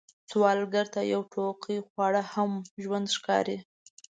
[0.31, 2.51] سوالګر ته یو ټوقی خواړه هم
[2.83, 3.57] ژوند ښکاري